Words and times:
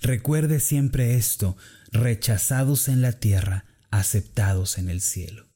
Recuerde 0.00 0.60
siempre 0.60 1.16
esto, 1.16 1.56
rechazados 1.90 2.88
en 2.88 3.02
la 3.02 3.12
tierra, 3.12 3.64
aceptados 3.90 4.78
en 4.78 4.90
el 4.90 5.00
cielo. 5.00 5.46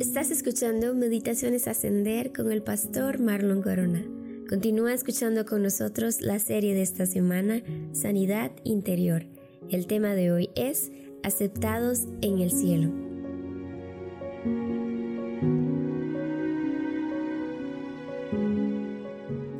Estás 0.00 0.30
escuchando 0.30 0.94
Meditaciones 0.94 1.68
Ascender 1.68 2.32
con 2.32 2.50
el 2.50 2.62
pastor 2.62 3.20
Marlon 3.20 3.62
Corona. 3.62 4.02
Continúa 4.48 4.94
escuchando 4.94 5.44
con 5.44 5.62
nosotros 5.62 6.20
la 6.20 6.38
serie 6.38 6.74
de 6.74 6.82
esta 6.82 7.06
semana, 7.06 7.62
Sanidad 7.92 8.52
Interior. 8.64 9.26
El 9.70 9.86
tema 9.86 10.14
de 10.14 10.32
hoy 10.32 10.50
es 10.56 10.90
Aceptados 11.22 12.08
en 12.20 12.40
el 12.40 12.50
Cielo. 12.50 13.11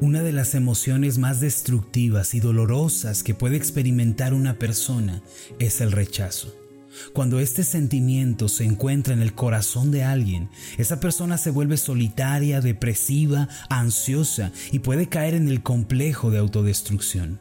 Una 0.03 0.25
de 0.25 0.33
las 0.33 0.57
emociones 0.57 1.19
más 1.19 1.39
destructivas 1.39 2.35
y 2.35 2.41
dolorosas 2.41 3.23
que 3.23 3.35
puede 3.35 3.57
experimentar 3.57 4.35
una 4.35 4.59
persona 4.59 5.23
es 5.61 5.81
el 5.81 5.93
rechazo. 5.93 6.53
Cuando 7.13 7.39
este 7.39 7.63
sentimiento 7.63 8.49
se 8.49 8.65
encuentra 8.65 9.15
en 9.15 9.23
el 9.23 9.33
corazón 9.33 9.93
de 9.93 10.03
alguien, 10.03 10.49
esa 10.77 10.99
persona 10.99 11.39
se 11.39 11.51
vuelve 11.51 11.77
solitaria, 11.77 12.61
depresiva, 12.61 13.49
ansiosa 13.71 14.51
y 14.73 14.81
puede 14.81 15.09
caer 15.09 15.35
en 15.35 15.47
el 15.47 15.63
complejo 15.63 16.33
de 16.33 16.39
autodestrucción. 16.39 17.39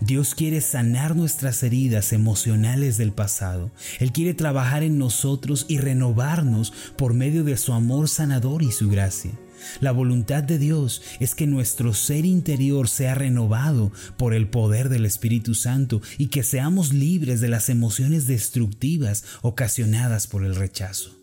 Dios 0.00 0.34
quiere 0.34 0.60
sanar 0.60 1.16
nuestras 1.16 1.62
heridas 1.62 2.12
emocionales 2.12 2.98
del 2.98 3.12
pasado. 3.12 3.70
Él 4.00 4.12
quiere 4.12 4.34
trabajar 4.34 4.82
en 4.82 4.98
nosotros 4.98 5.64
y 5.66 5.78
renovarnos 5.78 6.74
por 6.98 7.14
medio 7.14 7.42
de 7.42 7.56
su 7.56 7.72
amor 7.72 8.10
sanador 8.10 8.62
y 8.62 8.70
su 8.70 8.90
gracia. 8.90 9.30
La 9.80 9.92
voluntad 9.92 10.42
de 10.42 10.58
Dios 10.58 11.02
es 11.20 11.34
que 11.34 11.46
nuestro 11.46 11.94
ser 11.94 12.24
interior 12.24 12.88
sea 12.88 13.14
renovado 13.14 13.92
por 14.16 14.34
el 14.34 14.48
poder 14.48 14.88
del 14.88 15.06
Espíritu 15.06 15.54
Santo 15.54 16.00
y 16.18 16.26
que 16.26 16.42
seamos 16.42 16.92
libres 16.92 17.40
de 17.40 17.48
las 17.48 17.68
emociones 17.68 18.26
destructivas 18.26 19.24
ocasionadas 19.42 20.26
por 20.26 20.44
el 20.44 20.54
rechazo. 20.54 21.22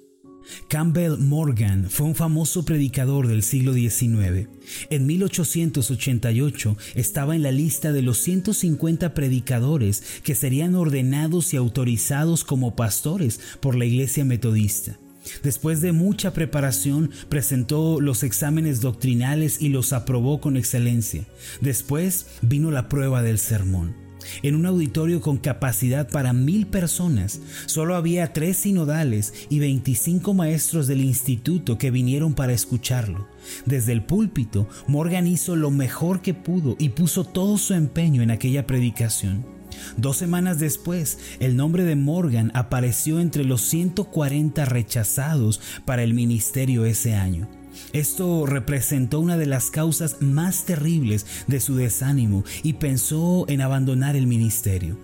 Campbell 0.68 1.18
Morgan 1.18 1.90
fue 1.90 2.08
un 2.08 2.16
famoso 2.16 2.66
predicador 2.66 3.28
del 3.28 3.44
siglo 3.44 3.74
XIX. 3.74 4.50
En 4.90 5.06
1888 5.06 6.78
estaba 6.96 7.36
en 7.36 7.44
la 7.44 7.52
lista 7.52 7.92
de 7.92 8.02
los 8.02 8.18
150 8.20 9.14
predicadores 9.14 10.04
que 10.24 10.36
serían 10.36 10.76
ordenados 10.76 11.54
y 11.54 11.58
autorizados 11.58 12.44
como 12.44 12.76
pastores 12.76 13.40
por 13.60 13.76
la 13.76 13.86
Iglesia 13.86 14.26
Metodista. 14.26 14.98
Después 15.44 15.82
de 15.82 15.92
mucha 15.92 16.34
preparación, 16.34 17.12
presentó 17.30 18.02
los 18.02 18.24
exámenes 18.24 18.82
doctrinales 18.82 19.62
y 19.62 19.70
los 19.70 19.94
aprobó 19.94 20.42
con 20.42 20.58
excelencia. 20.58 21.26
Después 21.62 22.28
vino 22.42 22.72
la 22.72 22.90
prueba 22.90 23.22
del 23.22 23.40
sermón. 23.40 24.10
En 24.44 24.56
un 24.56 24.66
auditorio 24.66 25.22
con 25.22 25.38
capacidad 25.38 26.10
para 26.10 26.34
mil 26.34 26.68
personas, 26.68 27.42
solo 27.66 27.96
había 27.96 28.34
tres 28.34 28.58
sinodales 28.58 29.34
y 29.50 29.60
25 29.60 30.34
maestros 30.34 30.88
del 30.88 31.02
instituto 31.02 31.78
que 31.78 31.92
vinieron 31.92 32.34
para 32.34 32.54
escucharlo. 32.54 33.28
Desde 33.66 33.94
el 33.94 34.04
púlpito, 34.04 34.68
Morgan 34.88 35.28
hizo 35.28 35.56
lo 35.56 35.72
mejor 35.72 36.22
que 36.22 36.34
pudo 36.34 36.76
y 36.80 36.90
puso 36.90 37.24
todo 37.24 37.58
su 37.58 37.74
empeño 37.74 38.22
en 38.22 38.32
aquella 38.32 38.68
predicación. 38.68 39.59
Dos 39.98 40.18
semanas 40.18 40.60
después, 40.60 41.18
el 41.40 41.56
nombre 41.56 41.84
de 41.84 41.96
Morgan 41.96 42.52
apareció 42.54 43.20
entre 43.20 43.44
los 43.44 43.62
140 43.62 44.66
rechazados 44.66 45.62
para 45.86 46.04
el 46.04 46.14
ministerio 46.14 46.86
ese 46.86 47.16
año. 47.16 47.48
Esto 47.94 48.46
representó 48.46 49.20
una 49.20 49.38
de 49.38 49.46
las 49.46 49.72
causas 49.72 50.22
más 50.22 50.66
terribles 50.66 51.26
de 51.48 51.60
su 51.60 51.76
desánimo 51.76 52.44
y 52.64 52.74
pensó 52.74 53.46
en 53.48 53.62
abandonar 53.62 54.16
el 54.16 54.28
ministerio. 54.28 54.98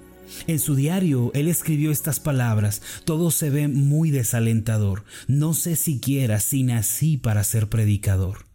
En 0.48 0.60
su 0.60 0.76
diario, 0.76 1.32
él 1.34 1.48
escribió 1.48 1.92
estas 1.92 2.20
palabras, 2.20 2.82
todo 3.06 3.32
se 3.32 3.50
ve 3.50 3.68
muy 3.68 4.12
desalentador, 4.12 5.04
no 5.28 5.54
sé 5.54 5.76
siquiera 5.76 6.40
si 6.40 6.64
nací 6.64 7.18
para 7.18 7.44
ser 7.44 7.70
predicador. 7.70 8.46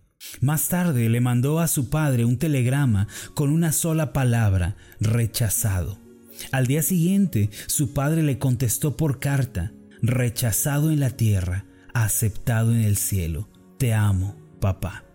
Más 0.40 0.68
tarde 0.68 1.08
le 1.08 1.20
mandó 1.20 1.60
a 1.60 1.68
su 1.68 1.88
padre 1.88 2.24
un 2.24 2.38
telegrama 2.38 3.08
con 3.34 3.50
una 3.50 3.72
sola 3.72 4.12
palabra, 4.12 4.76
rechazado. 5.00 6.09
Al 6.52 6.66
día 6.66 6.82
siguiente, 6.82 7.50
su 7.66 7.92
padre 7.92 8.22
le 8.22 8.38
contestó 8.38 8.96
por 8.96 9.20
carta, 9.20 9.72
rechazado 10.02 10.90
en 10.90 11.00
la 11.00 11.10
tierra, 11.10 11.66
aceptado 11.94 12.72
en 12.72 12.80
el 12.80 12.96
cielo. 12.96 13.48
Te 13.78 13.94
amo, 13.94 14.36
papá. 14.60 15.09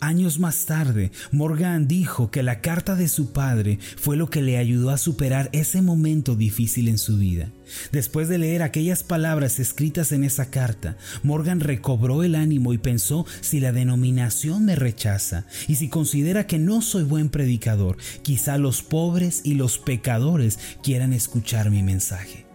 Años 0.00 0.38
más 0.38 0.66
tarde, 0.66 1.10
Morgan 1.32 1.88
dijo 1.88 2.30
que 2.30 2.42
la 2.42 2.60
carta 2.60 2.96
de 2.96 3.08
su 3.08 3.32
padre 3.32 3.78
fue 3.96 4.16
lo 4.16 4.28
que 4.28 4.42
le 4.42 4.58
ayudó 4.58 4.90
a 4.90 4.98
superar 4.98 5.48
ese 5.52 5.80
momento 5.80 6.36
difícil 6.36 6.88
en 6.88 6.98
su 6.98 7.16
vida. 7.16 7.50
Después 7.92 8.28
de 8.28 8.38
leer 8.38 8.62
aquellas 8.62 9.02
palabras 9.02 9.58
escritas 9.58 10.12
en 10.12 10.22
esa 10.22 10.50
carta, 10.50 10.98
Morgan 11.22 11.60
recobró 11.60 12.22
el 12.22 12.34
ánimo 12.34 12.74
y 12.74 12.78
pensó 12.78 13.26
si 13.40 13.58
la 13.58 13.72
denominación 13.72 14.66
me 14.66 14.76
rechaza 14.76 15.46
y 15.66 15.76
si 15.76 15.88
considera 15.88 16.46
que 16.46 16.58
no 16.58 16.82
soy 16.82 17.04
buen 17.04 17.30
predicador, 17.30 17.96
quizá 18.22 18.58
los 18.58 18.82
pobres 18.82 19.40
y 19.44 19.54
los 19.54 19.78
pecadores 19.78 20.58
quieran 20.82 21.14
escuchar 21.14 21.70
mi 21.70 21.82
mensaje. 21.82 22.45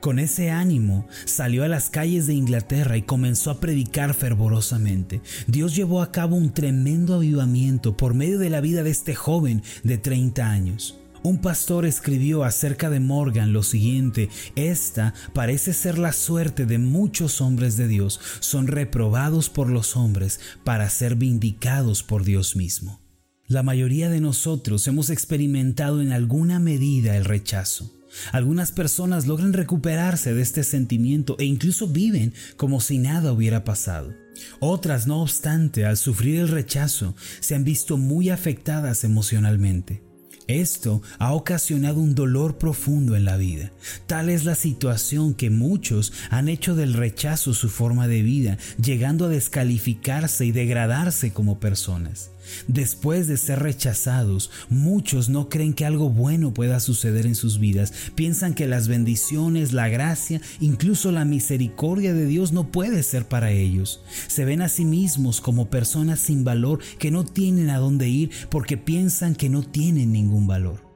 Con 0.00 0.18
ese 0.18 0.50
ánimo 0.50 1.06
salió 1.26 1.62
a 1.62 1.68
las 1.68 1.90
calles 1.90 2.26
de 2.26 2.32
Inglaterra 2.32 2.96
y 2.96 3.02
comenzó 3.02 3.50
a 3.50 3.60
predicar 3.60 4.14
fervorosamente. 4.14 5.20
Dios 5.46 5.76
llevó 5.76 6.00
a 6.00 6.10
cabo 6.10 6.36
un 6.36 6.54
tremendo 6.54 7.14
avivamiento 7.14 7.98
por 7.98 8.14
medio 8.14 8.38
de 8.38 8.48
la 8.48 8.62
vida 8.62 8.82
de 8.82 8.90
este 8.90 9.14
joven 9.14 9.62
de 9.84 9.98
30 9.98 10.50
años. 10.50 10.96
Un 11.22 11.42
pastor 11.42 11.84
escribió 11.84 12.44
acerca 12.44 12.88
de 12.88 12.98
Morgan 12.98 13.52
lo 13.52 13.62
siguiente, 13.62 14.30
esta 14.56 15.12
parece 15.34 15.74
ser 15.74 15.98
la 15.98 16.14
suerte 16.14 16.64
de 16.64 16.78
muchos 16.78 17.42
hombres 17.42 17.76
de 17.76 17.86
Dios, 17.86 18.20
son 18.40 18.68
reprobados 18.68 19.50
por 19.50 19.68
los 19.68 19.98
hombres 19.98 20.40
para 20.64 20.88
ser 20.88 21.16
vindicados 21.16 22.02
por 22.02 22.24
Dios 22.24 22.56
mismo. 22.56 23.02
La 23.46 23.62
mayoría 23.62 24.08
de 24.08 24.22
nosotros 24.22 24.86
hemos 24.86 25.10
experimentado 25.10 26.00
en 26.00 26.12
alguna 26.12 26.58
medida 26.58 27.18
el 27.18 27.26
rechazo. 27.26 27.99
Algunas 28.32 28.72
personas 28.72 29.26
logran 29.26 29.52
recuperarse 29.52 30.34
de 30.34 30.42
este 30.42 30.64
sentimiento 30.64 31.36
e 31.38 31.44
incluso 31.44 31.88
viven 31.88 32.34
como 32.56 32.80
si 32.80 32.98
nada 32.98 33.32
hubiera 33.32 33.64
pasado. 33.64 34.14
Otras, 34.58 35.06
no 35.06 35.22
obstante, 35.22 35.84
al 35.84 35.96
sufrir 35.96 36.40
el 36.40 36.48
rechazo, 36.48 37.14
se 37.40 37.54
han 37.54 37.64
visto 37.64 37.96
muy 37.96 38.30
afectadas 38.30 39.04
emocionalmente. 39.04 40.09
Esto 40.50 41.00
ha 41.20 41.32
ocasionado 41.32 42.00
un 42.00 42.16
dolor 42.16 42.58
profundo 42.58 43.14
en 43.14 43.24
la 43.24 43.36
vida. 43.36 43.70
Tal 44.06 44.28
es 44.28 44.44
la 44.44 44.56
situación 44.56 45.34
que 45.34 45.48
muchos 45.48 46.12
han 46.28 46.48
hecho 46.48 46.74
del 46.74 46.94
rechazo 46.94 47.54
su 47.54 47.68
forma 47.68 48.08
de 48.08 48.22
vida, 48.22 48.58
llegando 48.82 49.26
a 49.26 49.28
descalificarse 49.28 50.44
y 50.46 50.52
degradarse 50.52 51.32
como 51.32 51.60
personas. 51.60 52.30
Después 52.66 53.26
de 53.26 53.36
ser 53.36 53.60
rechazados, 53.60 54.50
muchos 54.68 55.28
no 55.28 55.48
creen 55.48 55.74
que 55.74 55.84
algo 55.84 56.10
bueno 56.10 56.52
pueda 56.52 56.80
suceder 56.80 57.26
en 57.26 57.34
sus 57.34 57.58
vidas. 57.58 57.92
Piensan 58.14 58.54
que 58.54 58.66
las 58.66 58.88
bendiciones, 58.88 59.72
la 59.72 59.88
gracia, 59.88 60.40
incluso 60.60 61.12
la 61.12 61.24
misericordia 61.24 62.14
de 62.14 62.26
Dios 62.26 62.52
no 62.52 62.70
puede 62.70 63.02
ser 63.02 63.26
para 63.26 63.50
ellos. 63.50 64.02
Se 64.28 64.44
ven 64.44 64.62
a 64.62 64.68
sí 64.68 64.84
mismos 64.84 65.40
como 65.40 65.70
personas 65.70 66.20
sin 66.20 66.44
valor 66.44 66.80
que 66.98 67.10
no 67.10 67.24
tienen 67.24 67.70
a 67.70 67.78
dónde 67.78 68.08
ir 68.08 68.30
porque 68.50 68.76
piensan 68.76 69.34
que 69.34 69.48
no 69.48 69.62
tienen 69.62 70.12
ningún 70.12 70.39
valor. 70.46 70.90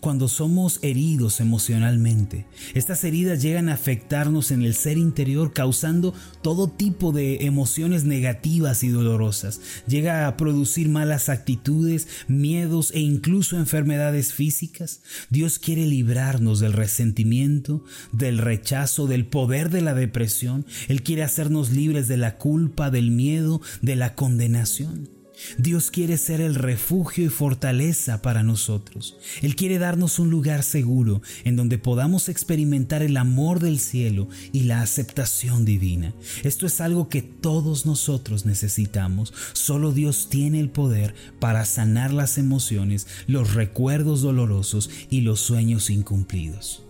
Cuando 0.00 0.28
somos 0.28 0.78
heridos 0.82 1.40
emocionalmente, 1.40 2.46
estas 2.74 3.02
heridas 3.04 3.42
llegan 3.42 3.68
a 3.68 3.74
afectarnos 3.74 4.50
en 4.50 4.62
el 4.62 4.74
ser 4.74 4.98
interior 4.98 5.52
causando 5.52 6.14
todo 6.42 6.68
tipo 6.68 7.12
de 7.12 7.46
emociones 7.46 8.04
negativas 8.04 8.84
y 8.84 8.88
dolorosas. 8.88 9.60
Llega 9.86 10.26
a 10.26 10.36
producir 10.36 10.88
malas 10.88 11.28
actitudes, 11.28 12.06
miedos 12.28 12.92
e 12.92 13.00
incluso 13.00 13.56
enfermedades 13.56 14.32
físicas. 14.32 15.02
Dios 15.30 15.58
quiere 15.58 15.86
librarnos 15.86 16.60
del 16.60 16.72
resentimiento, 16.72 17.84
del 18.12 18.38
rechazo, 18.38 19.06
del 19.06 19.26
poder 19.26 19.70
de 19.70 19.80
la 19.80 19.94
depresión. 19.94 20.66
Él 20.88 21.02
quiere 21.02 21.22
hacernos 21.22 21.70
libres 21.72 22.08
de 22.08 22.16
la 22.16 22.36
culpa, 22.36 22.90
del 22.90 23.10
miedo, 23.10 23.60
de 23.82 23.96
la 23.96 24.14
condenación. 24.14 25.13
Dios 25.58 25.90
quiere 25.90 26.18
ser 26.18 26.40
el 26.40 26.54
refugio 26.54 27.24
y 27.24 27.28
fortaleza 27.28 28.22
para 28.22 28.42
nosotros. 28.42 29.16
Él 29.42 29.56
quiere 29.56 29.78
darnos 29.78 30.18
un 30.18 30.30
lugar 30.30 30.62
seguro 30.62 31.22
en 31.44 31.56
donde 31.56 31.78
podamos 31.78 32.28
experimentar 32.28 33.02
el 33.02 33.16
amor 33.16 33.60
del 33.60 33.78
cielo 33.78 34.28
y 34.52 34.60
la 34.60 34.82
aceptación 34.82 35.64
divina. 35.64 36.14
Esto 36.42 36.66
es 36.66 36.80
algo 36.80 37.08
que 37.08 37.22
todos 37.22 37.86
nosotros 37.86 38.46
necesitamos. 38.46 39.32
Solo 39.52 39.92
Dios 39.92 40.28
tiene 40.30 40.60
el 40.60 40.70
poder 40.70 41.14
para 41.40 41.64
sanar 41.64 42.12
las 42.12 42.38
emociones, 42.38 43.06
los 43.26 43.54
recuerdos 43.54 44.22
dolorosos 44.22 44.90
y 45.10 45.22
los 45.22 45.40
sueños 45.40 45.90
incumplidos. 45.90 46.83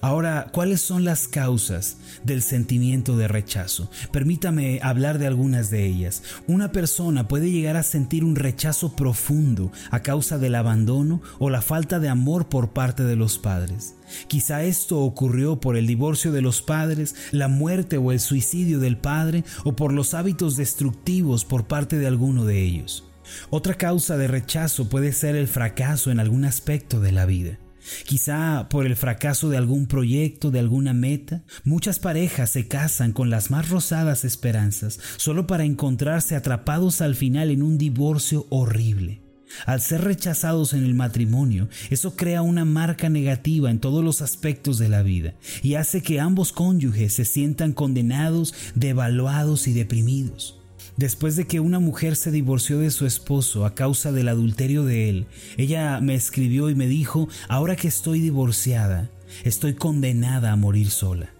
Ahora, 0.00 0.48
¿cuáles 0.52 0.80
son 0.80 1.04
las 1.04 1.28
causas 1.28 1.96
del 2.24 2.42
sentimiento 2.42 3.16
de 3.16 3.28
rechazo? 3.28 3.90
Permítame 4.10 4.80
hablar 4.82 5.18
de 5.18 5.26
algunas 5.26 5.70
de 5.70 5.86
ellas. 5.86 6.22
Una 6.46 6.72
persona 6.72 7.28
puede 7.28 7.50
llegar 7.50 7.76
a 7.76 7.82
sentir 7.82 8.24
un 8.24 8.36
rechazo 8.36 8.96
profundo 8.96 9.70
a 9.90 10.00
causa 10.00 10.38
del 10.38 10.54
abandono 10.54 11.20
o 11.38 11.50
la 11.50 11.62
falta 11.62 11.98
de 11.98 12.08
amor 12.08 12.48
por 12.48 12.70
parte 12.70 13.04
de 13.04 13.16
los 13.16 13.38
padres. 13.38 13.94
Quizá 14.28 14.62
esto 14.62 15.00
ocurrió 15.00 15.60
por 15.60 15.76
el 15.76 15.86
divorcio 15.86 16.32
de 16.32 16.42
los 16.42 16.62
padres, 16.62 17.14
la 17.30 17.48
muerte 17.48 17.96
o 17.96 18.12
el 18.12 18.20
suicidio 18.20 18.78
del 18.78 18.96
padre 18.96 19.44
o 19.64 19.74
por 19.74 19.92
los 19.92 20.14
hábitos 20.14 20.56
destructivos 20.56 21.44
por 21.44 21.66
parte 21.66 21.98
de 21.98 22.06
alguno 22.06 22.44
de 22.44 22.62
ellos. 22.62 23.08
Otra 23.50 23.74
causa 23.74 24.16
de 24.16 24.26
rechazo 24.26 24.88
puede 24.88 25.12
ser 25.12 25.36
el 25.36 25.48
fracaso 25.48 26.10
en 26.10 26.20
algún 26.20 26.44
aspecto 26.44 27.00
de 27.00 27.12
la 27.12 27.26
vida. 27.26 27.58
Quizá 28.04 28.68
por 28.68 28.86
el 28.86 28.96
fracaso 28.96 29.48
de 29.48 29.56
algún 29.56 29.86
proyecto, 29.86 30.50
de 30.50 30.58
alguna 30.58 30.92
meta, 30.92 31.42
muchas 31.64 31.98
parejas 31.98 32.50
se 32.50 32.68
casan 32.68 33.12
con 33.12 33.30
las 33.30 33.50
más 33.50 33.68
rosadas 33.68 34.24
esperanzas 34.24 34.98
solo 35.16 35.46
para 35.46 35.64
encontrarse 35.64 36.36
atrapados 36.36 37.00
al 37.00 37.14
final 37.14 37.50
en 37.50 37.62
un 37.62 37.78
divorcio 37.78 38.46
horrible. 38.50 39.22
Al 39.66 39.80
ser 39.80 40.02
rechazados 40.02 40.72
en 40.72 40.84
el 40.84 40.94
matrimonio, 40.94 41.68
eso 41.90 42.16
crea 42.16 42.42
una 42.42 42.64
marca 42.64 43.08
negativa 43.08 43.70
en 43.70 43.80
todos 43.80 44.02
los 44.02 44.22
aspectos 44.22 44.78
de 44.78 44.88
la 44.88 45.02
vida 45.02 45.34
y 45.62 45.74
hace 45.74 46.02
que 46.02 46.20
ambos 46.20 46.52
cónyuges 46.52 47.12
se 47.12 47.24
sientan 47.24 47.72
condenados, 47.72 48.54
devaluados 48.74 49.68
y 49.68 49.74
deprimidos. 49.74 50.61
Después 50.96 51.36
de 51.36 51.46
que 51.46 51.60
una 51.60 51.78
mujer 51.78 52.16
se 52.16 52.30
divorció 52.30 52.78
de 52.78 52.90
su 52.90 53.06
esposo 53.06 53.64
a 53.64 53.74
causa 53.74 54.12
del 54.12 54.28
adulterio 54.28 54.84
de 54.84 55.08
él, 55.08 55.26
ella 55.56 56.00
me 56.00 56.14
escribió 56.14 56.68
y 56.70 56.74
me 56.74 56.86
dijo, 56.86 57.28
ahora 57.48 57.76
que 57.76 57.88
estoy 57.88 58.20
divorciada, 58.20 59.10
estoy 59.44 59.74
condenada 59.74 60.52
a 60.52 60.56
morir 60.56 60.90
sola. 60.90 61.30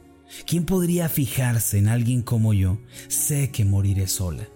¿Quién 0.47 0.65
podría 0.65 1.09
fijarse 1.09 1.79
en 1.79 1.89
alguien 1.89 2.23
como 2.23 2.55
yo? 2.55 2.79
Sé 3.09 3.51
que 3.51 3.65
moriré 3.65 4.07
sola. 4.07 4.49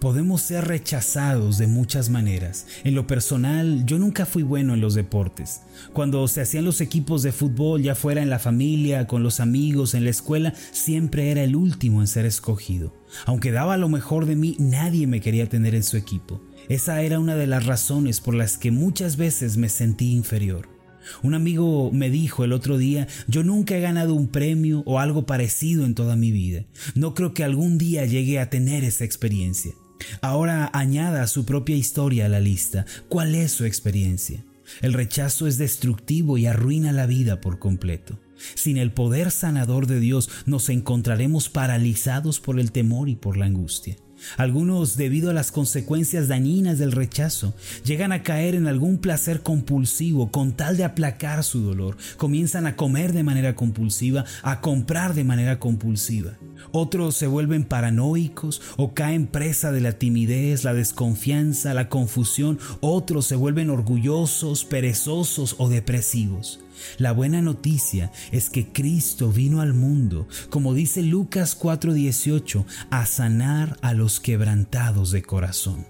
Podemos 0.00 0.40
ser 0.40 0.66
rechazados 0.66 1.58
de 1.58 1.66
muchas 1.66 2.08
maneras. 2.08 2.66
En 2.84 2.94
lo 2.94 3.06
personal, 3.06 3.84
yo 3.84 3.98
nunca 3.98 4.24
fui 4.24 4.42
bueno 4.42 4.72
en 4.72 4.80
los 4.80 4.94
deportes. 4.94 5.60
Cuando 5.92 6.26
se 6.26 6.40
hacían 6.40 6.64
los 6.64 6.80
equipos 6.80 7.22
de 7.22 7.32
fútbol, 7.32 7.82
ya 7.82 7.94
fuera 7.94 8.22
en 8.22 8.30
la 8.30 8.38
familia, 8.38 9.06
con 9.06 9.22
los 9.22 9.40
amigos, 9.40 9.92
en 9.92 10.04
la 10.04 10.10
escuela, 10.10 10.54
siempre 10.72 11.30
era 11.30 11.42
el 11.42 11.54
último 11.54 12.00
en 12.00 12.06
ser 12.06 12.24
escogido. 12.24 12.94
Aunque 13.26 13.52
daba 13.52 13.76
lo 13.76 13.90
mejor 13.90 14.24
de 14.24 14.36
mí, 14.36 14.56
nadie 14.58 15.06
me 15.06 15.20
quería 15.20 15.50
tener 15.50 15.74
en 15.74 15.82
su 15.82 15.98
equipo. 15.98 16.40
Esa 16.70 17.02
era 17.02 17.20
una 17.20 17.36
de 17.36 17.46
las 17.46 17.66
razones 17.66 18.22
por 18.22 18.34
las 18.34 18.56
que 18.56 18.70
muchas 18.70 19.18
veces 19.18 19.58
me 19.58 19.68
sentí 19.68 20.12
inferior. 20.12 20.70
Un 21.22 21.34
amigo 21.34 21.90
me 21.92 22.08
dijo 22.08 22.42
el 22.44 22.54
otro 22.54 22.78
día, 22.78 23.06
yo 23.28 23.42
nunca 23.42 23.76
he 23.76 23.82
ganado 23.82 24.14
un 24.14 24.28
premio 24.28 24.82
o 24.86 24.98
algo 24.98 25.26
parecido 25.26 25.84
en 25.84 25.94
toda 25.94 26.16
mi 26.16 26.30
vida. 26.30 26.64
No 26.94 27.12
creo 27.12 27.34
que 27.34 27.44
algún 27.44 27.76
día 27.76 28.06
llegue 28.06 28.38
a 28.38 28.48
tener 28.48 28.82
esa 28.82 29.04
experiencia. 29.04 29.72
Ahora 30.20 30.70
añada 30.72 31.26
su 31.26 31.44
propia 31.44 31.76
historia 31.76 32.26
a 32.26 32.28
la 32.28 32.40
lista. 32.40 32.86
¿Cuál 33.08 33.34
es 33.34 33.52
su 33.52 33.64
experiencia? 33.64 34.44
El 34.82 34.92
rechazo 34.92 35.46
es 35.46 35.58
destructivo 35.58 36.38
y 36.38 36.46
arruina 36.46 36.92
la 36.92 37.06
vida 37.06 37.40
por 37.40 37.58
completo. 37.58 38.18
Sin 38.54 38.76
el 38.76 38.92
poder 38.92 39.30
sanador 39.30 39.86
de 39.86 40.00
Dios 40.00 40.30
nos 40.46 40.68
encontraremos 40.68 41.48
paralizados 41.48 42.40
por 42.40 42.58
el 42.58 42.72
temor 42.72 43.08
y 43.08 43.16
por 43.16 43.36
la 43.36 43.46
angustia. 43.46 43.96
Algunos, 44.36 44.96
debido 44.96 45.30
a 45.30 45.34
las 45.34 45.52
consecuencias 45.52 46.28
dañinas 46.28 46.78
del 46.78 46.92
rechazo, 46.92 47.54
llegan 47.84 48.12
a 48.12 48.22
caer 48.22 48.54
en 48.54 48.66
algún 48.66 48.98
placer 48.98 49.42
compulsivo 49.42 50.30
con 50.30 50.52
tal 50.52 50.76
de 50.76 50.84
aplacar 50.84 51.44
su 51.44 51.60
dolor. 51.60 51.96
Comienzan 52.16 52.66
a 52.66 52.76
comer 52.76 53.12
de 53.12 53.22
manera 53.22 53.54
compulsiva, 53.54 54.24
a 54.42 54.60
comprar 54.60 55.14
de 55.14 55.24
manera 55.24 55.58
compulsiva. 55.58 56.32
Otros 56.72 57.16
se 57.16 57.26
vuelven 57.26 57.64
paranoicos 57.64 58.60
o 58.76 58.94
caen 58.94 59.26
presa 59.26 59.72
de 59.72 59.80
la 59.80 59.92
timidez, 59.92 60.64
la 60.64 60.74
desconfianza, 60.74 61.74
la 61.74 61.88
confusión. 61.88 62.58
Otros 62.80 63.26
se 63.26 63.36
vuelven 63.36 63.70
orgullosos, 63.70 64.64
perezosos 64.64 65.56
o 65.58 65.68
depresivos. 65.68 66.60
La 66.98 67.12
buena 67.12 67.42
noticia 67.42 68.10
es 68.32 68.50
que 68.50 68.72
Cristo 68.72 69.30
vino 69.30 69.60
al 69.60 69.74
mundo, 69.74 70.26
como 70.48 70.74
dice 70.74 71.02
Lucas 71.02 71.54
4:18, 71.54 72.64
a 72.90 73.06
sanar 73.06 73.76
a 73.82 73.92
los 73.92 74.09
quebrantados 74.18 75.12
de 75.12 75.22
corazón. 75.22 75.86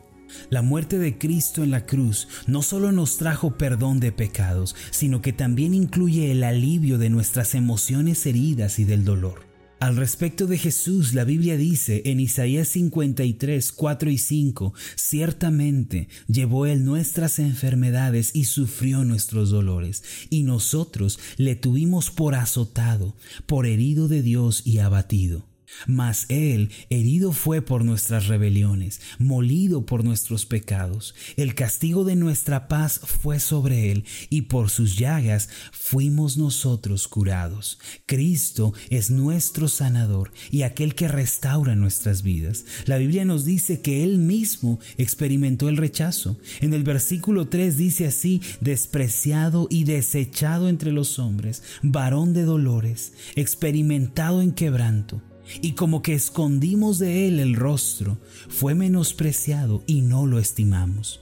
La 0.50 0.62
muerte 0.62 0.98
de 0.98 1.16
Cristo 1.18 1.64
en 1.64 1.70
la 1.70 1.86
cruz 1.86 2.28
no 2.46 2.62
solo 2.62 2.92
nos 2.92 3.16
trajo 3.16 3.56
perdón 3.56 4.00
de 4.00 4.12
pecados, 4.12 4.76
sino 4.90 5.22
que 5.22 5.32
también 5.32 5.74
incluye 5.74 6.30
el 6.30 6.44
alivio 6.44 6.98
de 6.98 7.10
nuestras 7.10 7.54
emociones 7.54 8.26
heridas 8.26 8.78
y 8.78 8.84
del 8.84 9.04
dolor. 9.04 9.48
Al 9.80 9.96
respecto 9.96 10.46
de 10.46 10.58
Jesús, 10.58 11.14
la 11.14 11.24
Biblia 11.24 11.56
dice 11.56 12.02
en 12.04 12.20
Isaías 12.20 12.68
53, 12.68 13.72
4 13.72 14.10
y 14.10 14.18
5, 14.18 14.74
ciertamente 14.94 16.08
llevó 16.28 16.66
Él 16.66 16.84
nuestras 16.84 17.38
enfermedades 17.38 18.32
y 18.34 18.44
sufrió 18.44 19.06
nuestros 19.06 19.48
dolores, 19.48 20.04
y 20.28 20.42
nosotros 20.42 21.18
le 21.38 21.56
tuvimos 21.56 22.10
por 22.10 22.34
azotado, 22.34 23.16
por 23.46 23.64
herido 23.64 24.06
de 24.06 24.20
Dios 24.20 24.60
y 24.66 24.80
abatido. 24.80 25.49
Mas 25.86 26.26
Él 26.28 26.70
herido 26.90 27.32
fue 27.32 27.62
por 27.62 27.84
nuestras 27.84 28.26
rebeliones, 28.26 29.00
molido 29.18 29.86
por 29.86 30.04
nuestros 30.04 30.46
pecados. 30.46 31.14
El 31.36 31.54
castigo 31.54 32.04
de 32.04 32.16
nuestra 32.16 32.68
paz 32.68 33.00
fue 33.02 33.40
sobre 33.40 33.90
Él, 33.90 34.04
y 34.28 34.42
por 34.42 34.70
sus 34.70 34.96
llagas 34.96 35.48
fuimos 35.72 36.36
nosotros 36.36 37.08
curados. 37.08 37.78
Cristo 38.06 38.74
es 38.90 39.10
nuestro 39.10 39.68
sanador 39.68 40.32
y 40.50 40.62
aquel 40.62 40.94
que 40.94 41.08
restaura 41.08 41.74
nuestras 41.74 42.22
vidas. 42.22 42.64
La 42.86 42.98
Biblia 42.98 43.24
nos 43.24 43.44
dice 43.44 43.80
que 43.80 44.04
Él 44.04 44.18
mismo 44.18 44.80
experimentó 44.98 45.68
el 45.68 45.76
rechazo. 45.76 46.38
En 46.60 46.74
el 46.74 46.82
versículo 46.82 47.48
3 47.48 47.76
dice 47.76 48.06
así, 48.06 48.42
despreciado 48.60 49.66
y 49.70 49.84
desechado 49.84 50.68
entre 50.68 50.92
los 50.92 51.18
hombres, 51.18 51.62
varón 51.82 52.32
de 52.32 52.42
dolores, 52.42 53.12
experimentado 53.36 54.42
en 54.42 54.52
quebranto 54.52 55.22
y 55.60 55.72
como 55.72 56.02
que 56.02 56.14
escondimos 56.14 56.98
de 56.98 57.28
él 57.28 57.40
el 57.40 57.54
rostro, 57.54 58.18
fue 58.48 58.74
menospreciado 58.74 59.82
y 59.86 60.02
no 60.02 60.26
lo 60.26 60.38
estimamos. 60.38 61.20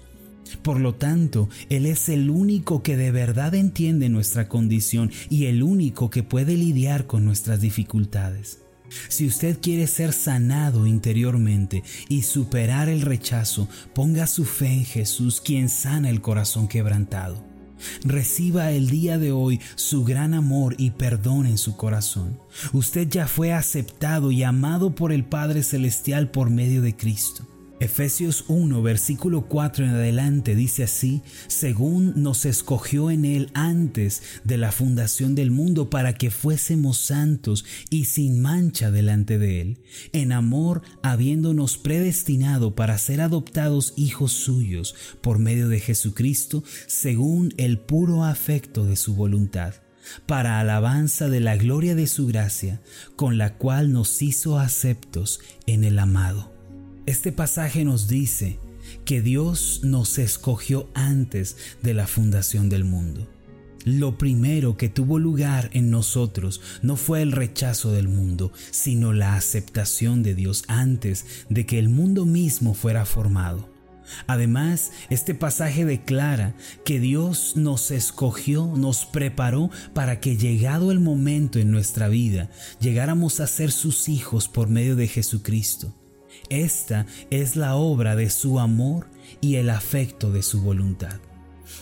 Por 0.63 0.81
lo 0.81 0.95
tanto, 0.95 1.49
Él 1.69 1.87
es 1.87 2.09
el 2.09 2.31
único 2.31 2.83
que 2.83 2.97
de 2.97 3.11
verdad 3.11 3.55
entiende 3.55 4.09
nuestra 4.09 4.49
condición 4.49 5.11
y 5.29 5.47
el 5.47 5.63
único 5.63 6.11
que 6.11 6.23
puede 6.23 6.57
lidiar 6.57 7.07
con 7.07 7.25
nuestras 7.25 7.61
dificultades. 7.61 8.61
Si 9.09 9.27
usted 9.27 9.59
quiere 9.61 9.87
ser 9.87 10.13
sanado 10.13 10.87
interiormente 10.87 11.83
y 12.09 12.23
superar 12.23 12.89
el 12.89 13.03
rechazo, 13.03 13.69
ponga 13.95 14.27
su 14.27 14.45
fe 14.45 14.73
en 14.73 14.85
Jesús, 14.85 15.43
quien 15.43 15.69
sana 15.69 16.09
el 16.09 16.23
corazón 16.23 16.69
quebrantado. 16.69 17.48
Reciba 18.05 18.71
el 18.71 18.89
día 18.91 19.19
de 19.19 19.33
hoy 19.33 19.61
su 19.75 20.05
gran 20.05 20.35
amor 20.35 20.75
y 20.79 20.91
perdón 20.91 21.47
en 21.47 21.59
su 21.59 21.77
corazón. 21.77 22.39
Usted 22.73 23.09
ya 23.09 23.27
fue 23.27 23.53
aceptado 23.53 24.31
y 24.31 24.43
amado 24.43 24.95
por 24.95 25.13
el 25.13 25.25
Padre 25.25 25.63
Celestial 25.63 26.31
por 26.31 26.51
medio 26.51 26.83
de 26.83 26.97
Cristo. 26.97 27.58
Efesios 27.81 28.45
1, 28.49 28.83
versículo 28.83 29.43
4 29.43 29.85
en 29.85 29.91
adelante 29.93 30.57
dice 30.57 30.83
así, 30.83 31.23
según 31.47 32.13
nos 32.17 32.45
escogió 32.45 33.09
en 33.09 33.25
Él 33.25 33.51
antes 33.55 34.23
de 34.43 34.57
la 34.57 34.73
fundación 34.73 35.37
del 35.37 35.53
mundo 35.53 35.89
para 35.89 36.15
que 36.15 36.33
fuésemos 36.33 36.99
santos 36.99 37.65
y 37.89 38.07
sin 38.07 38.41
mancha 38.41 38.91
delante 38.91 39.39
de 39.39 39.61
Él, 39.61 39.79
en 40.13 40.33
amor 40.33 40.83
habiéndonos 41.05 41.79
predestinado 41.79 42.75
para 42.75 42.99
ser 42.99 43.21
adoptados 43.21 43.95
hijos 43.97 44.33
suyos 44.33 44.97
por 45.21 45.39
medio 45.39 45.69
de 45.69 45.79
Jesucristo, 45.79 46.65
según 46.89 47.55
el 47.59 47.79
puro 47.79 48.25
afecto 48.25 48.87
de 48.87 48.97
su 48.97 49.15
voluntad 49.15 49.75
para 50.27 50.59
alabanza 50.59 51.29
de 51.29 51.41
la 51.41 51.57
gloria 51.57 51.95
de 51.95 52.07
su 52.07 52.27
gracia, 52.27 52.81
con 53.15 53.37
la 53.37 53.59
cual 53.59 53.93
nos 53.93 54.23
hizo 54.23 54.59
aceptos 54.59 55.41
en 55.67 55.85
el 55.85 55.99
amado. 55.99 56.58
Este 57.09 57.33
pasaje 57.33 57.87
nos 57.87 58.07
dice 58.07 58.59
que 59.07 59.23
Dios 59.23 59.81
nos 59.83 60.19
escogió 60.19 60.91
antes 60.93 61.57
de 61.83 61.95
la 61.95 62.07
fundación 62.07 62.69
del 62.69 62.85
mundo. 62.85 63.27
Lo 63.87 64.19
primero 64.19 64.77
que 64.77 64.91
tuvo 64.91 65.19
lugar 65.19 65.71
en 65.73 65.91
nosotros 65.91 66.61
no 66.83 66.97
fue 66.97 67.23
el 67.23 67.33
rechazo 67.33 67.93
del 67.93 68.09
mundo, 68.09 68.53
sino 68.73 69.15
la 69.15 69.37
aceptación 69.37 70.23
de 70.23 70.35
Dios 70.35 70.65
antes 70.69 71.25
de 71.49 71.65
que 71.65 71.79
el 71.79 71.89
mundo 71.89 72.27
mismo 72.27 72.75
fuera 72.75 73.07
formado. 73.07 73.73
Además, 74.27 74.93
este 75.09 75.35
pasaje 75.35 75.87
declara 75.87 76.57
que 76.85 77.01
Dios 77.01 77.55
nos 77.57 77.91
escogió, 77.91 78.67
nos 78.77 79.07
preparó 79.07 79.71
para 79.95 80.21
que 80.21 80.37
llegado 80.37 80.93
el 80.93 81.01
momento 81.01 81.59
en 81.59 81.71
nuestra 81.71 82.09
vida, 82.09 82.51
llegáramos 82.81 83.41
a 83.41 83.47
ser 83.47 83.73
sus 83.73 84.11
hijos 84.11 84.47
por 84.47 84.69
medio 84.69 84.95
de 84.95 85.09
Jesucristo. 85.09 85.95
Esta 86.51 87.07
es 87.31 87.57
la 87.57 87.77
obra 87.77 88.17
de 88.17 88.31
su 88.31 88.59
amor 88.59 89.07
y 89.41 89.57
el 89.57 89.71
afecto 89.71 90.33
de 90.33 90.43
su 90.43 90.63
voluntad. 90.63 91.21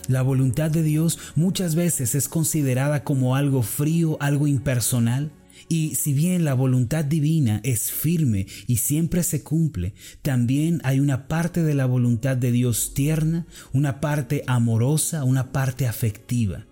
La 0.08 0.22
voluntad 0.22 0.70
de 0.70 0.82
Dios 0.82 1.18
muchas 1.36 1.74
veces 1.74 2.14
es 2.14 2.28
considerada 2.28 3.04
como 3.04 3.36
algo 3.36 3.62
frío, 3.62 4.16
algo 4.20 4.46
impersonal. 4.46 5.32
Y 5.68 5.94
si 5.94 6.12
bien 6.12 6.44
la 6.44 6.54
voluntad 6.54 7.04
divina 7.04 7.60
es 7.64 7.90
firme 7.90 8.46
y 8.66 8.76
siempre 8.76 9.22
se 9.22 9.42
cumple, 9.42 9.94
también 10.22 10.80
hay 10.84 11.00
una 11.00 11.28
parte 11.28 11.62
de 11.62 11.74
la 11.74 11.86
voluntad 11.86 12.36
de 12.36 12.52
Dios 12.52 12.92
tierna, 12.94 13.46
una 13.72 14.00
parte 14.00 14.44
amorosa, 14.46 15.24
una 15.24 15.52
parte 15.52 15.86
afectiva. 15.86 16.66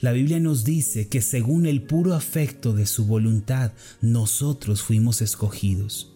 La 0.00 0.12
Biblia 0.12 0.40
nos 0.40 0.64
dice 0.64 1.08
que 1.08 1.20
según 1.20 1.66
el 1.66 1.82
puro 1.82 2.14
afecto 2.14 2.72
de 2.72 2.86
su 2.86 3.06
voluntad, 3.06 3.72
nosotros 4.00 4.82
fuimos 4.82 5.20
escogidos. 5.22 6.13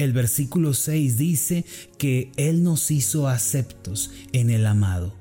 El 0.00 0.14
versículo 0.14 0.72
6 0.72 1.18
dice 1.18 1.66
que 1.98 2.32
Él 2.38 2.62
nos 2.62 2.90
hizo 2.90 3.28
aceptos 3.28 4.10
en 4.32 4.48
el 4.48 4.64
amado. 4.64 5.14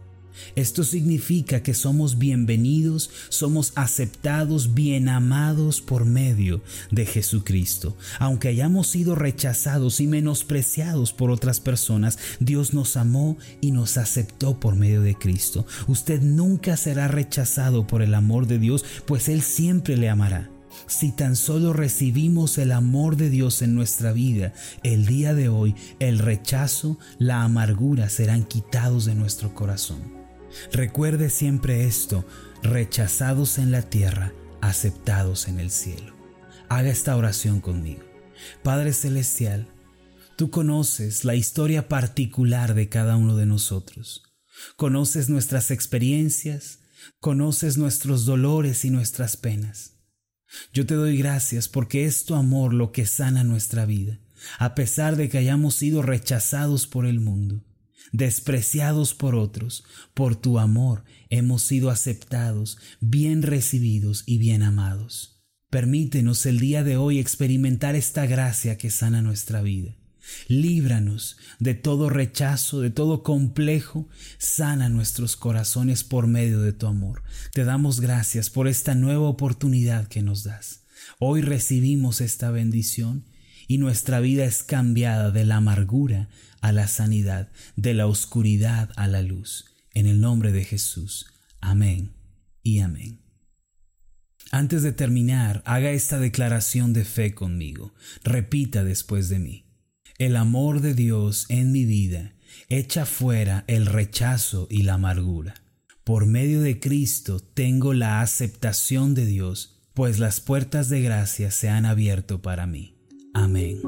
Esto 0.55 0.85
significa 0.85 1.61
que 1.61 1.73
somos 1.73 2.17
bienvenidos, 2.17 3.09
somos 3.27 3.73
aceptados, 3.75 4.73
bien 4.73 5.09
amados 5.09 5.81
por 5.81 6.05
medio 6.05 6.61
de 6.91 7.05
Jesucristo. 7.05 7.97
Aunque 8.19 8.47
hayamos 8.47 8.87
sido 8.87 9.15
rechazados 9.15 9.99
y 9.99 10.07
menospreciados 10.07 11.11
por 11.11 11.29
otras 11.29 11.59
personas, 11.59 12.17
Dios 12.39 12.73
nos 12.73 12.95
amó 12.95 13.37
y 13.59 13.71
nos 13.71 13.97
aceptó 13.97 14.61
por 14.61 14.77
medio 14.77 15.01
de 15.01 15.15
Cristo. 15.15 15.65
Usted 15.89 16.21
nunca 16.21 16.77
será 16.77 17.09
rechazado 17.09 17.85
por 17.85 18.01
el 18.01 18.15
amor 18.15 18.47
de 18.47 18.59
Dios, 18.59 18.85
pues 19.05 19.27
Él 19.27 19.41
siempre 19.41 19.97
le 19.97 20.07
amará. 20.07 20.49
Si 20.87 21.11
tan 21.11 21.35
solo 21.35 21.73
recibimos 21.73 22.57
el 22.57 22.71
amor 22.71 23.15
de 23.15 23.29
Dios 23.29 23.61
en 23.61 23.75
nuestra 23.75 24.11
vida, 24.11 24.53
el 24.83 25.05
día 25.05 25.33
de 25.33 25.49
hoy 25.49 25.75
el 25.99 26.19
rechazo, 26.19 26.97
la 27.17 27.43
amargura 27.43 28.09
serán 28.09 28.43
quitados 28.43 29.05
de 29.05 29.15
nuestro 29.15 29.53
corazón. 29.53 30.19
Recuerde 30.71 31.29
siempre 31.29 31.85
esto, 31.85 32.25
rechazados 32.63 33.57
en 33.57 33.71
la 33.71 33.83
tierra, 33.83 34.33
aceptados 34.61 35.47
en 35.47 35.59
el 35.59 35.69
cielo. 35.69 36.15
Haga 36.69 36.89
esta 36.89 37.15
oración 37.15 37.61
conmigo. 37.61 38.03
Padre 38.63 38.93
Celestial, 38.93 39.67
tú 40.35 40.49
conoces 40.49 41.25
la 41.25 41.35
historia 41.35 41.87
particular 41.87 42.73
de 42.73 42.89
cada 42.89 43.15
uno 43.15 43.35
de 43.35 43.45
nosotros. 43.45 44.23
Conoces 44.75 45.29
nuestras 45.29 45.71
experiencias, 45.71 46.79
conoces 47.19 47.77
nuestros 47.77 48.25
dolores 48.25 48.85
y 48.85 48.89
nuestras 48.89 49.37
penas. 49.37 49.98
Yo 50.73 50.85
te 50.85 50.95
doy 50.95 51.17
gracias 51.17 51.67
porque 51.67 52.05
es 52.05 52.25
tu 52.25 52.35
amor 52.35 52.73
lo 52.73 52.91
que 52.91 53.05
sana 53.05 53.43
nuestra 53.43 53.85
vida, 53.85 54.19
a 54.57 54.75
pesar 54.75 55.15
de 55.15 55.29
que 55.29 55.37
hayamos 55.37 55.75
sido 55.75 56.01
rechazados 56.01 56.87
por 56.87 57.05
el 57.05 57.19
mundo 57.19 57.63
despreciados 58.11 59.13
por 59.13 59.35
otros, 59.35 59.83
por 60.13 60.35
tu 60.35 60.59
amor 60.59 61.03
hemos 61.29 61.63
sido 61.63 61.89
aceptados, 61.89 62.77
bien 62.99 63.41
recibidos 63.43 64.23
y 64.25 64.37
bien 64.37 64.63
amados. 64.63 65.43
Permítenos 65.69 66.45
el 66.45 66.59
día 66.59 66.83
de 66.83 66.97
hoy 66.97 67.19
experimentar 67.19 67.95
esta 67.95 68.25
gracia 68.25 68.77
que 68.77 68.89
sana 68.89 69.21
nuestra 69.21 69.61
vida. 69.61 69.98
Líbranos 70.47 71.37
de 71.59 71.73
todo 71.73 72.09
rechazo, 72.09 72.81
de 72.81 72.89
todo 72.89 73.23
complejo, 73.23 74.07
sana 74.37 74.89
nuestros 74.89 75.35
corazones 75.35 76.03
por 76.03 76.27
medio 76.27 76.61
de 76.61 76.73
tu 76.73 76.87
amor. 76.87 77.23
Te 77.53 77.63
damos 77.63 77.99
gracias 77.99 78.49
por 78.49 78.67
esta 78.67 78.95
nueva 78.95 79.27
oportunidad 79.27 80.07
que 80.07 80.21
nos 80.21 80.43
das. 80.43 80.83
Hoy 81.19 81.41
recibimos 81.41 82.21
esta 82.21 82.51
bendición 82.51 83.25
y 83.67 83.77
nuestra 83.77 84.19
vida 84.19 84.45
es 84.45 84.63
cambiada 84.63 85.31
de 85.31 85.45
la 85.45 85.57
amargura 85.57 86.29
a 86.61 86.71
la 86.71 86.87
sanidad, 86.87 87.49
de 87.75 87.93
la 87.93 88.07
oscuridad 88.07 88.89
a 88.95 89.07
la 89.07 89.21
luz. 89.21 89.65
En 89.93 90.05
el 90.05 90.21
nombre 90.21 90.51
de 90.51 90.63
Jesús. 90.63 91.27
Amén 91.61 92.13
y 92.63 92.79
amén. 92.79 93.21
Antes 94.51 94.81
de 94.81 94.91
terminar, 94.91 95.61
haga 95.65 95.91
esta 95.91 96.17
declaración 96.17 96.93
de 96.93 97.05
fe 97.05 97.35
conmigo. 97.35 97.93
Repita 98.23 98.83
después 98.83 99.29
de 99.29 99.39
mí. 99.39 99.68
El 100.19 100.35
amor 100.35 100.81
de 100.81 100.93
Dios 100.93 101.45
en 101.47 101.71
mi 101.71 101.85
vida 101.85 102.33
echa 102.67 103.05
fuera 103.05 103.63
el 103.67 103.85
rechazo 103.85 104.67
y 104.69 104.83
la 104.83 104.95
amargura. 104.95 105.53
Por 106.03 106.25
medio 106.25 106.59
de 106.59 106.81
Cristo 106.81 107.39
tengo 107.39 107.93
la 107.93 108.19
aceptación 108.19 109.15
de 109.15 109.25
Dios, 109.25 109.81
pues 109.93 110.19
las 110.19 110.41
puertas 110.41 110.89
de 110.89 111.01
gracia 111.01 111.51
se 111.51 111.69
han 111.69 111.85
abierto 111.85 112.41
para 112.41 112.67
mí. 112.67 112.97
Amén. 113.33 113.79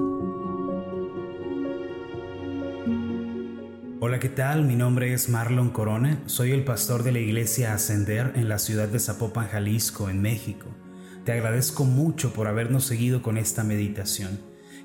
Hola, 3.99 4.19
¿qué 4.21 4.29
tal? 4.29 4.63
Mi 4.63 4.77
nombre 4.77 5.11
es 5.11 5.27
Marlon 5.27 5.69
Corona, 5.69 6.23
soy 6.27 6.51
el 6.51 6.63
pastor 6.63 7.03
de 7.03 7.11
la 7.11 7.19
iglesia 7.19 7.73
Ascender 7.73 8.31
en 8.35 8.47
la 8.47 8.57
ciudad 8.57 8.87
de 8.87 8.99
Zapopan, 8.99 9.49
Jalisco, 9.49 10.09
en 10.09 10.21
México. 10.21 10.67
Te 11.25 11.33
agradezco 11.33 11.83
mucho 11.83 12.31
por 12.31 12.47
habernos 12.47 12.85
seguido 12.85 13.21
con 13.21 13.37
esta 13.37 13.65
meditación. 13.65 14.50